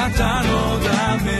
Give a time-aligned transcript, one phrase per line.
[0.00, 1.30] なたのため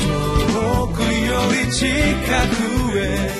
[0.00, 3.30] 遠くより近くへ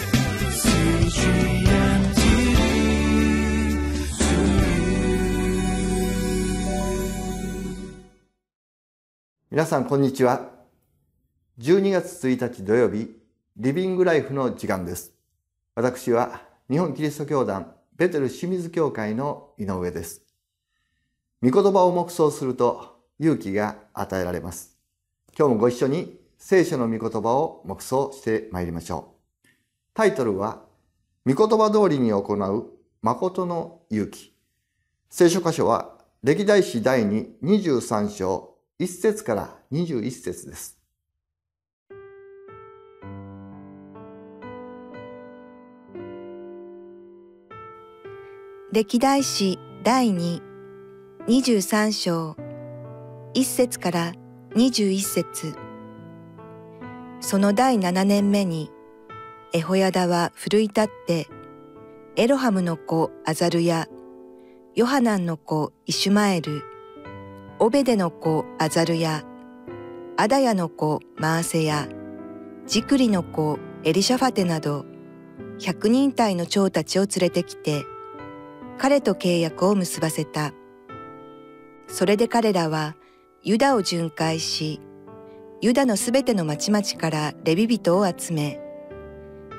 [9.50, 10.48] 皆さんこんにちは。
[11.58, 13.10] 12月1日土曜日
[13.56, 15.12] リビングライフの時間です。
[15.74, 20.22] 私は日本キリスト教団ベテル清水教会の井上です。
[21.42, 24.76] 御言葉を黙想すると勇気が与えられます。
[25.38, 29.48] 今日もご一緒に聖書の御言葉を黙想してまいりましょう。
[29.94, 30.62] タイトルは
[31.26, 32.66] 御言葉通りに行う
[33.02, 34.34] 誠の勇気。
[35.10, 40.78] 聖書箇所は歴代史第2 23章1節から21節です。
[48.72, 50.40] 歴代史第2、
[51.26, 52.36] 23章、
[53.32, 54.12] 1節から
[54.56, 55.54] 21節
[57.20, 58.72] その第7年目に、
[59.52, 61.28] エホヤダは奮い立って、
[62.16, 63.86] エロハムの子アザルヤ、
[64.74, 66.64] ヨハナンの子イシュマエル、
[67.60, 69.22] オベデの子アザルヤ、
[70.16, 71.86] アダヤの子マーセヤ、
[72.66, 74.86] ジクリの子エリシャファテなど、
[75.60, 77.84] 百人隊の長たちを連れてきて、
[78.76, 80.52] 彼と契約を結ばせた。
[81.86, 82.96] それで彼らは
[83.42, 84.82] ユダを巡回し、
[85.62, 88.60] ユダのすべての町々からレビ人を集め、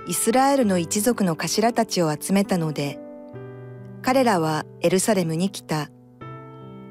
[0.07, 2.99] イスラエルの一族の頭たちを集めたので、
[4.03, 5.89] 彼らはエルサレムに来た。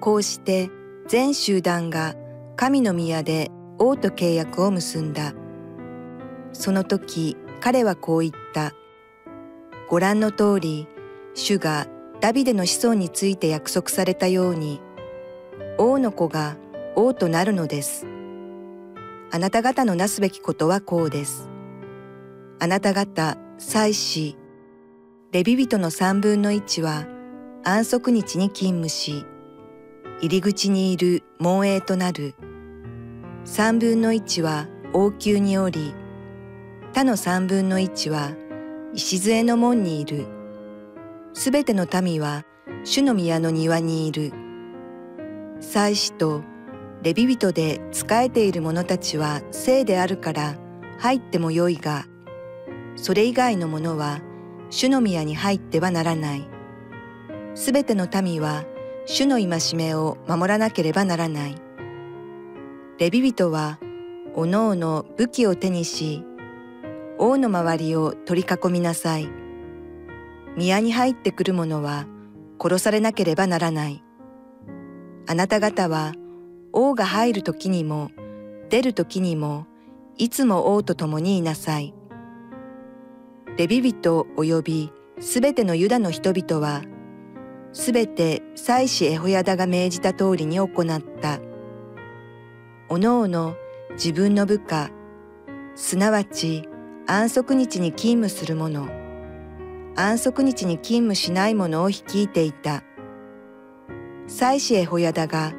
[0.00, 0.68] こうして
[1.06, 2.16] 全集団が
[2.56, 5.32] 神の宮で王と契約を結んだ。
[6.52, 8.72] その時彼はこう言った。
[9.88, 10.88] ご覧の通り、
[11.34, 11.86] 主が
[12.20, 14.80] ダビデの子孫について約束されたように、
[15.78, 16.56] 王の子が
[16.96, 18.06] 王となるのです。
[19.30, 21.48] あなた方のなすべきことはこうです。
[22.58, 24.36] あなた方、祭司、
[25.32, 27.06] レビ人の三分の一は
[27.62, 29.24] 安息日に勤務し、
[30.20, 32.34] 入り口にいる門営となる。
[33.44, 35.94] 三分の一は王宮におり、
[36.92, 38.32] 他の三分の一は
[38.94, 40.26] 礎の門にいる。
[41.32, 42.44] すべての民は
[42.82, 44.32] 主の宮の庭にいる。
[45.60, 46.42] 祭司と
[47.02, 50.56] レビ人で仕えている者たちは聖であるから
[50.98, 52.04] 入ってもよいが、
[52.96, 54.20] それ以外の者は
[54.68, 56.48] 主の宮に入ってはならない。
[57.54, 58.64] すべての民は
[59.06, 61.56] 主の戒めを守らなければならない。
[62.98, 63.78] レビ人は、
[64.34, 66.22] おのおの武器を手にし、
[67.18, 69.28] 王の周りを取り囲みなさい。
[70.56, 72.06] 宮に入ってくる者は
[72.60, 74.04] 殺されなければならない。
[75.26, 76.12] あなた方は
[76.72, 78.10] 王が入る時にも
[78.68, 79.66] 出る時にも
[80.16, 81.94] いつも王と共にいなさい。
[83.56, 86.82] レビ人及びすべてのユダの人々は
[87.72, 91.40] すべて祭司エホヤダが命じた通りに行った。
[92.88, 93.54] おのおの
[93.92, 94.90] 自分の部下、
[95.74, 96.68] すなわち
[97.06, 98.88] 安息日に勤務する者、
[99.94, 102.82] 安息日に勤務しない者を率いていた。
[104.26, 105.52] 祭司エホヤダが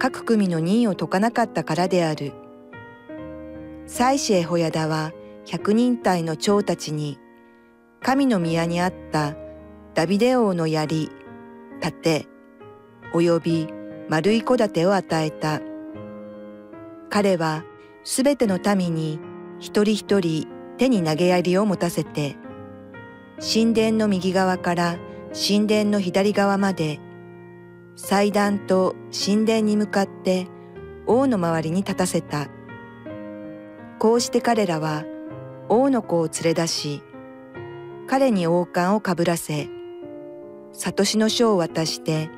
[0.00, 2.32] 各組の任を解かなかったからである。
[3.86, 5.12] 祭司エホヤダは
[5.44, 7.18] 百人隊の長たちに、
[8.00, 9.36] 神の宮にあった
[9.92, 11.10] ダビデ王の槍
[11.82, 12.26] 盾、
[13.12, 13.68] 及び
[14.08, 15.60] 丸い戸建てを与えた。
[17.10, 17.62] 彼は
[18.02, 19.20] すべての民に
[19.58, 22.36] 一人一人手に投げ槍を持たせて、
[23.38, 24.96] 神殿の右側から
[25.34, 27.00] 神殿の左側まで、
[28.02, 30.48] 祭壇と神殿に向かって
[31.06, 32.48] 王の周りに立たせた。
[33.98, 35.04] こうして彼らは
[35.68, 37.02] 王の子を連れ出し、
[38.08, 39.68] 彼に王冠をかぶらせ、
[40.72, 42.30] 悟しの書を渡して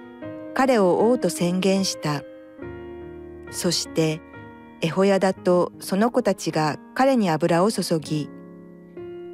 [0.53, 2.23] 彼を王と宣言した。
[3.53, 4.21] そして
[4.81, 8.29] エホヤダとその子たちが彼に油を注ぎ、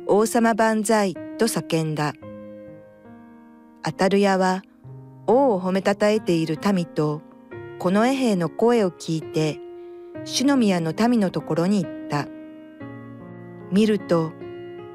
[0.07, 2.13] 王様万歳と叫んだ。
[3.83, 4.63] アタルヤは
[5.29, 7.21] 王を褒めたたえている民と
[7.79, 9.61] この衛兵の声を聞いて、
[10.25, 12.27] 主の宮の民のところに行った。
[13.71, 14.33] 見ると、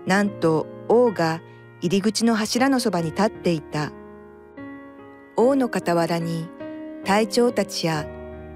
[0.06, 1.40] なんと王が
[1.82, 3.94] 入り口の柱のそばに立っていた。
[5.38, 6.50] 王の傍らに
[7.06, 8.06] 隊長たちや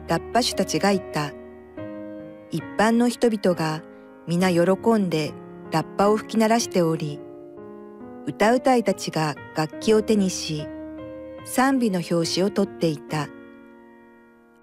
[0.10, 1.32] ラッパ手たちがいた。
[2.52, 3.82] 一般の人々が
[4.28, 4.62] 皆喜
[4.96, 5.32] んで
[5.72, 7.22] ラッパを吹き鳴らしており、
[8.26, 10.68] 歌うたいたちが楽器を手にし、
[11.50, 13.30] 賛美の表紙を取っていた。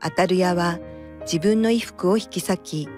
[0.00, 0.78] アタルヤは
[1.22, 2.88] 自分の衣服を引き裂き、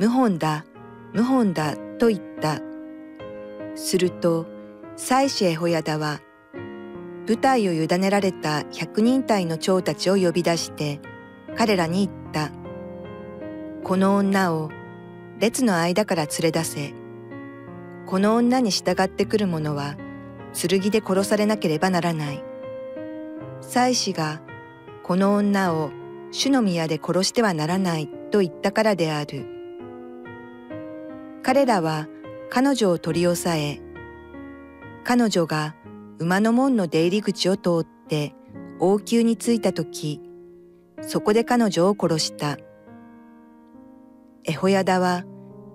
[0.00, 0.64] 謀反だ、
[1.12, 2.60] 謀反だと言った。
[3.76, 4.46] すると、
[4.96, 6.20] 妻子エホヤダは、
[7.24, 11.00] 部隊を委ねられた百人隊の長たちを呼び出して、
[11.56, 12.50] 彼らに言った。
[13.84, 14.70] この女を
[15.38, 16.94] 列の間から連れ出せ。
[18.06, 19.94] この女に従ってくる者は、
[20.52, 22.47] 剣で殺されなければならない。
[23.68, 24.40] 妻子が、
[25.02, 25.90] この女を
[26.30, 29.44] 主の宮で殺してはならないと言ったからである。
[31.42, 32.08] 彼らは
[32.48, 33.80] 彼女を取り押さえ、
[35.04, 35.74] 彼女が
[36.18, 38.34] 馬の門の出入り口を通って
[38.80, 40.22] 王宮に着いた時、
[41.02, 42.56] そこで彼女を殺した。
[44.44, 45.24] エホヤダは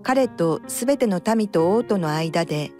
[0.01, 2.71] 彼とすべての民と王との間で、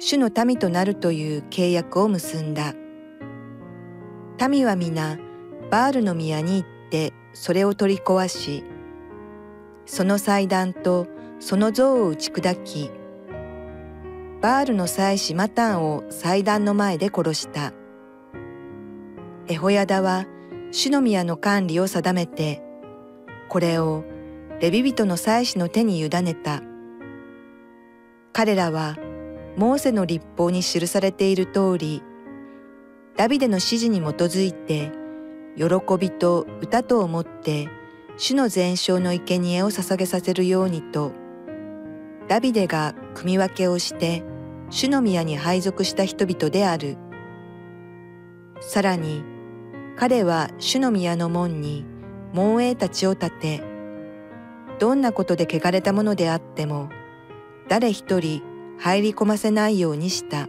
[0.00, 2.74] 主の民となるという契約を結んだ。
[4.48, 5.18] 民は皆、
[5.70, 8.64] バールの宮に行ってそれを取り壊し、
[9.86, 11.06] その祭壇と
[11.38, 12.90] その像を打ち砕き、
[14.42, 17.72] バールの祭司マタンを祭壇の前で殺した。
[19.48, 20.26] エホヤダは
[20.70, 22.62] 主の宮の管理を定めて、
[23.48, 24.04] これを
[24.60, 26.62] レビ人の祭司の手に委ねた。
[28.32, 28.96] 彼らは
[29.56, 32.02] モーセの立法に記されている通り、
[33.16, 34.92] ダビデの指示に基づいて、
[35.56, 35.64] 喜
[35.98, 37.68] びと歌とをもって
[38.18, 41.12] 主の全焼の生贄を捧げさせるようにと、
[42.28, 44.22] ダビデが組み分けをして
[44.68, 46.98] 主の宮に配属した人々である。
[48.60, 49.24] さらに、
[49.96, 51.86] 彼は主の宮の門に
[52.34, 53.62] 門営たちを立て、
[54.78, 56.90] どんなことで汚れたものであっても、
[57.68, 58.42] 誰一人
[58.78, 60.48] 入り込ませないようにした。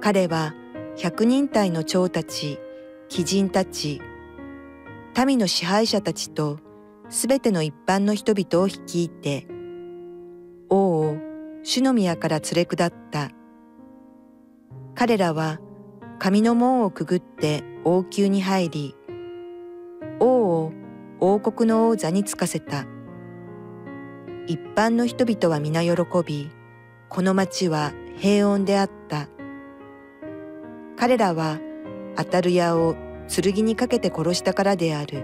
[0.00, 0.54] 彼は
[1.00, 2.58] 百人隊の長たち、
[3.08, 4.02] 貴人たち、
[5.24, 6.58] 民の支配者たちと
[7.08, 9.46] すべての一般の人々を率いて、
[10.68, 11.16] 王を
[11.62, 13.30] 主の宮から連れ下った。
[14.96, 15.60] 彼らは
[16.18, 18.96] 神の門をくぐって王宮に入り、
[20.18, 20.72] 王を
[21.20, 22.86] 王国の王座につかせた。
[24.48, 25.92] 一般の人々は皆喜
[26.26, 26.50] び、
[27.08, 29.28] この町は平穏であった。
[31.00, 31.60] 彼らは
[32.16, 32.96] アタルヤを
[33.28, 35.22] 剣にかけて殺したからである。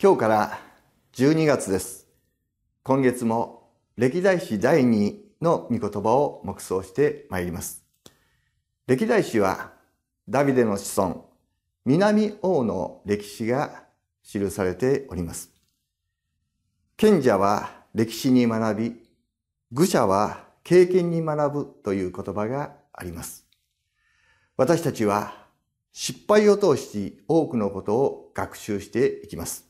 [0.00, 0.60] 今日から
[1.14, 2.06] 12月です。
[2.82, 7.82] 今月も歴代史第2の御言葉を黙想してまいります。
[8.86, 9.72] 歴代史は
[10.28, 11.30] ダビデの子孫、
[11.86, 13.84] 南王の歴史が
[14.22, 15.50] 記されております。
[16.98, 18.96] 賢者は歴史に学び、
[19.72, 23.46] 愚者は経験に学ぶという言葉があります。
[24.56, 25.46] 私たちは
[25.92, 29.66] 失敗を通して多くのことを学習していきます。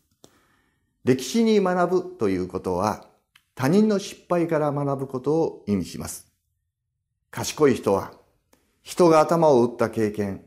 [1.04, 3.06] 歴史に学ぶということは
[3.54, 6.26] 他人の失敗から学ぶことを意味します。
[7.30, 8.12] 賢い人は
[8.82, 10.44] 人が頭を打った経験、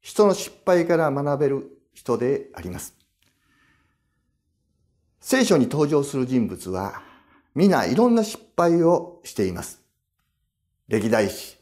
[0.00, 2.94] 人の失敗から学べる人であります。
[5.20, 7.02] 聖書に登場する人物は
[7.54, 9.79] 皆いろんな失敗をしています。
[10.90, 11.56] 歴代史、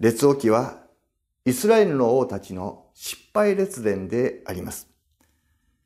[0.00, 0.82] 列王記は
[1.46, 4.86] イスラエルの王たちの失敗列伝であります。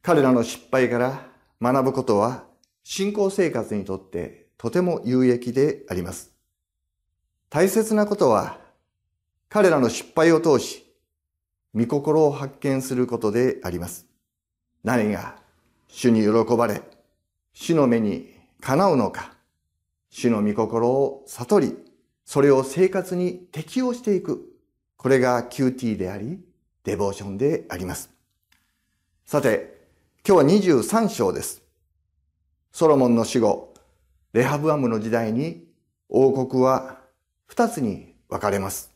[0.03, 1.29] 彼らの失敗から
[1.63, 2.47] 学ぶことは
[2.83, 6.33] 信仰生活にとってとても有益であります。
[7.49, 8.59] 大切なことは
[9.49, 10.85] 彼らの失敗を通し、
[11.73, 14.07] 御心を発見することであります。
[14.83, 15.37] 何が
[15.87, 16.83] 主に喜ばれ、
[17.53, 19.37] 主の目にかなうのか、
[20.09, 21.90] 主の御心を悟り、
[22.31, 24.57] それを生活に適応していく。
[24.97, 26.39] これが QT であり、
[26.85, 28.09] デボーションであります。
[29.27, 29.89] さて、
[30.25, 31.61] 今日は23章です。
[32.71, 33.75] ソロモンの死後、
[34.33, 35.67] レハブアムの時代に
[36.09, 37.01] 王国は
[37.47, 38.93] 二つに分かれます。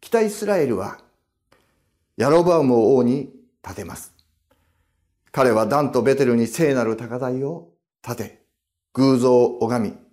[0.00, 1.00] 北イスラエルは
[2.16, 4.14] ヤロブアムを王に立てます。
[5.30, 7.68] 彼はダンとベテルに聖なる高台を
[8.00, 8.42] 建て、
[8.94, 10.03] 偶像を拝み、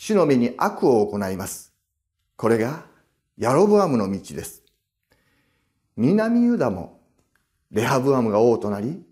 [0.00, 1.74] 主の目に悪を行います。
[2.36, 2.84] これが
[3.36, 4.62] ヤロブアムの道です。
[5.96, 7.00] 南ユダも
[7.72, 9.02] レハブアムが王となり、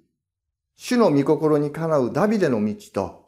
[0.76, 3.26] 主の御心にかなうダビデの道と、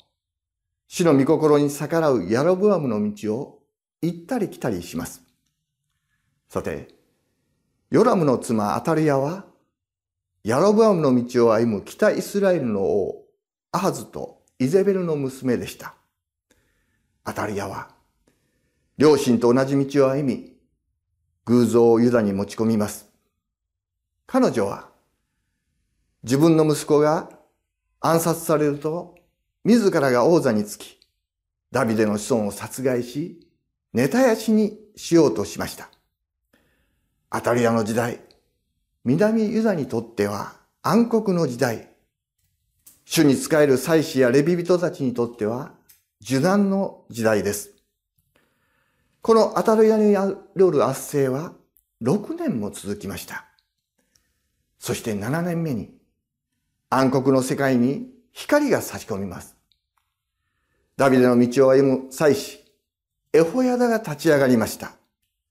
[0.86, 3.58] 主の御心に逆らうヤロブアムの道を
[4.02, 5.22] 行ったり来たりします。
[6.48, 6.86] さて、
[7.90, 9.46] ヨラムの妻アタリアは、
[10.44, 13.26] ヤロブアムの道を歩む北イスラエルの王、
[13.72, 15.97] アハズとイゼベルの娘でした。
[17.28, 17.90] アタリアは、
[18.96, 20.56] 両親と同じ道を歩み、
[21.44, 23.06] 偶像をユダに持ち込みます。
[24.26, 24.88] 彼女は
[26.22, 27.28] 自分の息子が
[28.00, 29.14] 暗殺されると
[29.64, 30.98] 自らが王座につき、
[31.70, 33.46] ダビデの子孫を殺害し、
[33.92, 35.90] ネタヤしにしようとしました。
[37.28, 38.20] アタリアの時代、
[39.04, 41.90] 南ユダにとっては暗黒の時代、
[43.04, 45.77] 主に仕える祭司やレビ人たちにとっては
[46.20, 47.70] 受難の時代です。
[49.22, 51.52] このアタリアによる圧政は
[52.02, 53.44] 6年も続きました。
[54.78, 55.92] そして7年目に
[56.90, 59.56] 暗黒の世界に光が差し込みます。
[60.96, 62.64] ダビデの道を歩む祭司、
[63.32, 64.92] エホヤダが立ち上がりました。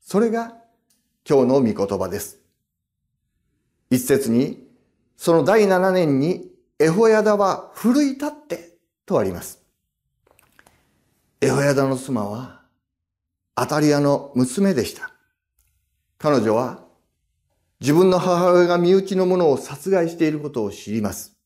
[0.01, 0.53] それが
[1.27, 2.39] 今日の御言葉です。
[3.89, 4.67] 一節に、
[5.15, 9.66] その第七年にエホヤダは奮い立ってとあります。
[11.39, 12.61] エホヤダの妻は
[13.53, 15.11] アタリアの娘でした。
[16.17, 16.83] 彼女は
[17.79, 21.37] 自分の母親が身内の者を殺害していることを知ります。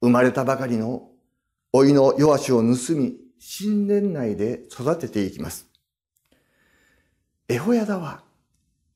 [0.00, 1.10] 生まれたばかりの
[1.72, 3.14] 老いの弱しを盗み、
[3.60, 5.68] 神殿内で育てていきます。
[7.48, 8.24] エホヤダは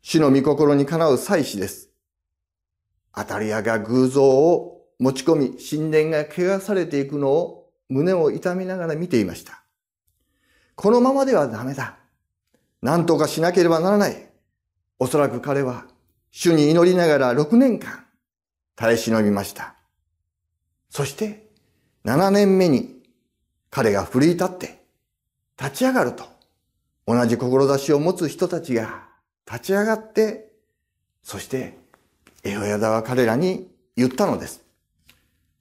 [0.00, 1.90] 主の御心にかなう祭司です。
[3.12, 9.61] アタリアが偶像を持ち込み、神殿が汚されていくのを胸を痛みながら見ていました。
[10.74, 11.96] このままではダメだ。
[12.80, 14.28] 何とかしなければならない。
[14.98, 15.86] おそらく彼は
[16.30, 18.06] 主に祈りながら6年間
[18.76, 19.74] 耐え忍びました。
[20.90, 21.48] そして
[22.04, 23.02] 7年目に
[23.70, 24.82] 彼が奮い立って
[25.58, 26.24] 立ち上がると
[27.06, 29.08] 同じ志を持つ人たちが
[29.46, 30.52] 立ち上がって、
[31.22, 31.78] そして
[32.44, 34.64] エホヤダは彼らに言ったのです。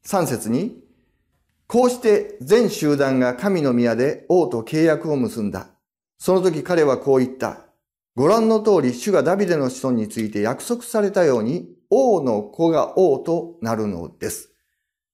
[0.06, 0.81] 3節に、
[1.72, 5.70] こうして全集団が神の宮で王と契約を結んだ。
[6.18, 7.66] その時彼はこう言った。
[8.14, 14.50] ご覧の通り主がダビデの子孫について約束されたように王の子が王となるのです。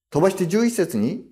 [0.09, 1.27] 飛ばして11節に、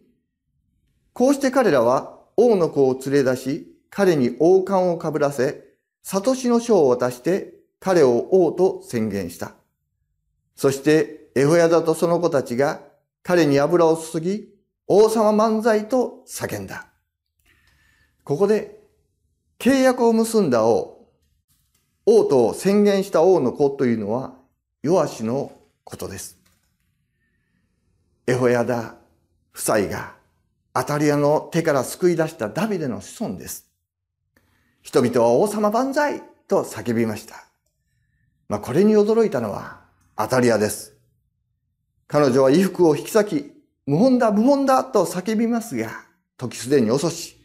[1.14, 5.64] こうして彼らは王の子を連れ出し、彼に王冠をかぶらせ、
[6.04, 9.56] 悟しの書を渡して彼を王と宣言した。
[10.56, 12.82] そしてエホヤダとその子たちが
[13.24, 14.55] 彼に油を注ぎ、
[14.88, 16.88] 王様万歳と叫んだ。
[18.24, 18.80] ここで
[19.60, 21.08] 契約を結んだ王、
[22.06, 24.36] 王と宣言した王の子というのは、
[24.84, 25.52] ヨアシの
[25.84, 26.38] ことです。
[28.28, 28.96] エホヤダ
[29.54, 30.16] 夫妻が
[30.74, 33.72] アタリアの手から救い出したダビデの子孫です。
[34.82, 37.46] 人々は王様万歳と叫びました。
[38.50, 39.82] まあ、これに驚いたのは
[40.16, 40.96] アタリアです。
[42.08, 43.55] 彼女は衣服を引き裂き、
[43.86, 46.06] 無本だ、無本だと叫びますが、
[46.38, 47.38] 時すでに遅し。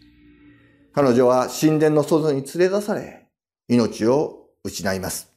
[0.93, 3.27] 彼女は神殿の外に連れ出され、
[3.69, 5.31] 命を失います。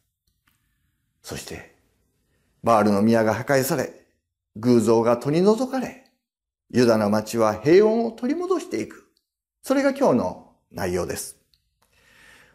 [1.21, 1.75] そして、
[2.63, 3.93] バールの宮が破壊され、
[4.55, 6.05] 偶像が取り除かれ、
[6.69, 9.09] ユダの町は平穏を取り戻していく。
[9.61, 11.37] それが今日の内容です。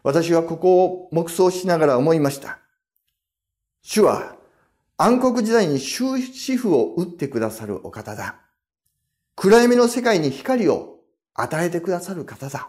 [0.03, 2.59] 私はここを黙想しながら思いました。
[3.81, 4.38] 主は
[5.01, 8.35] 暗黒時代に終止符を打ってくださるお方だ。
[9.37, 10.97] 暗闇の世界に光を
[11.33, 12.67] 与えてくださる方だ。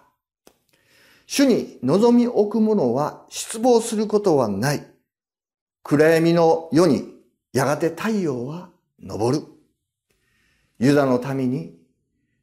[1.26, 4.86] 主に望み置くものは失望することはない。
[5.82, 7.16] 暗闇の世に
[7.52, 8.70] やがて太陽は
[9.04, 9.42] 昇る。
[10.78, 11.74] ユダの民に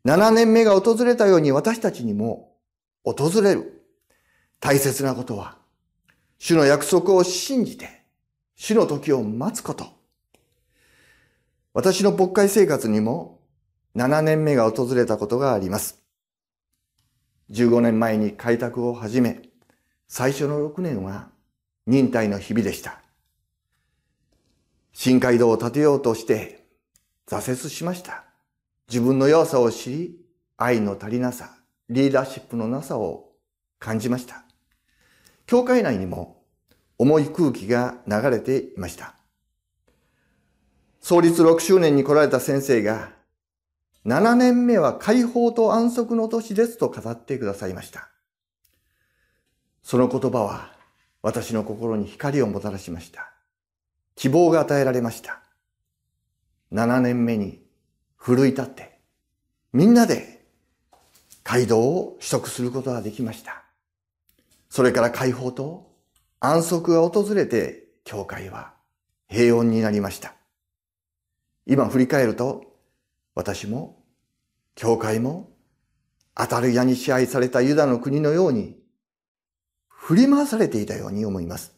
[0.03, 2.57] 7年目が訪れたように私たちにも
[3.05, 3.85] 訪れる。
[4.59, 5.57] 大切なことは、
[6.39, 7.96] 主の約束を信じて、
[8.57, 9.85] 主の時を待つこと。
[11.73, 13.39] 私の牧会生活にも
[13.95, 16.01] 7年目が訪れたことがあります。
[17.51, 19.43] 15年前に開拓を始め、
[20.07, 21.29] 最初の6年は
[21.85, 22.99] 忍耐の日々でした。
[24.91, 26.65] 新街道を建てようとして
[27.27, 28.25] 挫折しました。
[28.89, 30.17] 自分の弱さを知り、
[30.57, 31.51] 愛の足りなさ、
[31.89, 33.33] リーダーシップのなさを
[33.77, 34.43] 感じました。
[35.45, 36.36] 教会内にも
[36.97, 39.15] 重い空気が流れていました。
[40.99, 43.11] 創立6周年に来られた先生が、
[44.05, 48.09] 7年目は解放と安息の年ですと語ってくださいました。
[49.83, 50.71] その言葉は
[51.21, 53.31] 私の心に光をもたらしました。
[54.15, 55.41] 希望が与えられました。
[56.73, 57.61] 7年目に
[58.15, 58.99] 奮い立って、
[59.71, 60.45] みんなで
[61.43, 63.63] 街道を取得することができました。
[64.69, 65.86] それから解放と
[66.39, 68.73] 安息が訪れて、教会は
[69.27, 70.35] 平穏になりました。
[71.65, 72.63] 今振り返ると、
[73.35, 74.03] 私も、
[74.75, 75.49] 教会も、
[76.35, 78.77] 当たる矢に支配されたユダの国のように、
[79.87, 81.75] 振り回されていたように思います。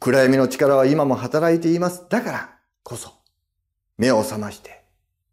[0.00, 2.04] 暗闇の力は今も働いています。
[2.08, 3.12] だからこそ、
[3.96, 4.84] 目を覚まして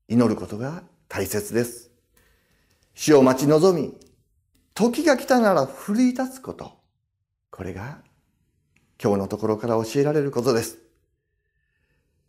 [0.08, 1.92] 祈ることが大切です。
[2.94, 3.98] 死を待ち望み、
[4.74, 6.85] 時が来たなら奮い立つこと。
[7.56, 8.00] これが
[9.02, 10.78] 今日のところから教えられることです。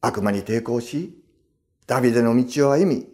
[0.00, 1.20] 悪魔に抵抗し、
[1.88, 3.08] ダビデの道を歩み、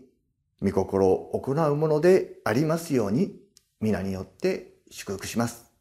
[0.61, 3.41] 御心を行うものでありますように、
[3.81, 5.72] 皆によって祝福します。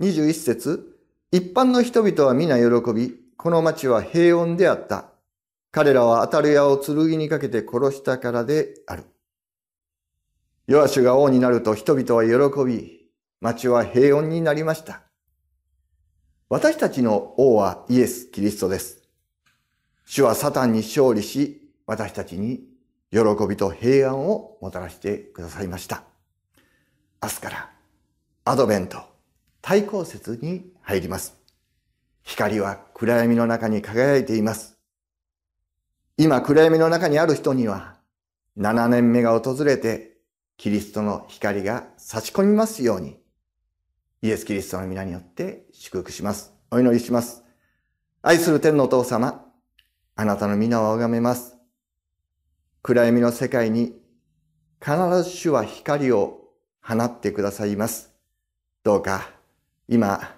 [0.00, 0.96] 21節
[1.30, 5.10] 一般の人々は皆喜び、この町は平穏であった。
[5.70, 9.04] 彼らは当たる矢を剣にかけて殺したからである。
[10.66, 13.10] ヨアシュが王になると人々は喜び、
[13.42, 15.02] 町は平穏になりました。
[16.48, 19.02] 私たちの王はイエス・キリストです。
[20.06, 22.64] 主はサタンに勝利し、私たちに
[23.10, 26.04] 喜びと平安をもたらしてくださいました。
[27.22, 27.70] 明日から
[28.46, 29.09] アドベント、
[29.62, 31.36] 対抗節に入ります。
[32.22, 34.78] 光は暗闇の中に輝いています。
[36.16, 37.96] 今暗闇の中にある人には、
[38.58, 40.18] 7年目が訪れて、
[40.56, 43.18] キリストの光が差し込みますように、
[44.22, 46.52] イエス・キリストの皆によって祝福します。
[46.70, 47.42] お祈りします。
[48.22, 49.46] 愛する天のお父様、
[50.14, 51.56] あなたの皆を拝めます。
[52.82, 53.98] 暗闇の世界に
[54.78, 56.48] 必ず主は光を
[56.82, 58.14] 放ってくださいます。
[58.82, 59.39] どうか
[59.90, 60.36] 今、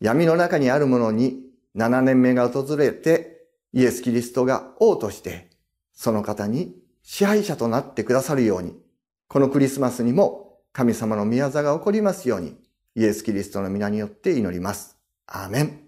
[0.00, 1.44] 闇の中にあるものに
[1.76, 5.48] 7年目が訪れて、イエス・キリストが王として、
[5.92, 8.76] その方に支配者となってくださるように、
[9.28, 12.56] このクリスマスにも神様の宮座が起こりますように、
[12.96, 14.96] イエス・キリストの皆によって祈ります。
[15.28, 15.80] アーメン。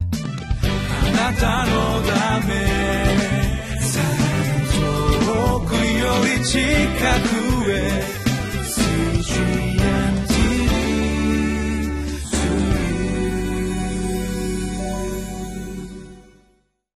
[0.00, 2.54] あなたのため、
[6.00, 6.58] より近
[7.46, 7.49] く